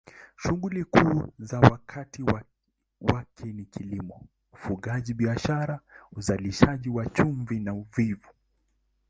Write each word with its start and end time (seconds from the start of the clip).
Shughuli 0.37 0.83
kuu 0.85 1.33
za 1.39 1.59
wakazi 1.59 2.23
wake 3.03 3.45
ni 3.53 3.65
kilimo, 3.65 4.25
ufugaji, 4.53 5.13
biashara, 5.13 5.79
uzalishaji 6.11 6.89
wa 6.89 7.05
chumvi 7.05 7.59
na 7.59 7.73
uvuvi. 7.73 8.27